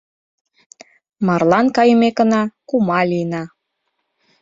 Марлан 1.25 1.67
кайымекына, 1.75 2.41
кума 2.69 2.99
лийна. 3.09 3.43